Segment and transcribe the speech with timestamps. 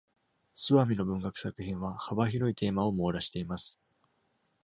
[0.55, 3.77] スワミの文学作品は、幅広いテーマを網羅しています。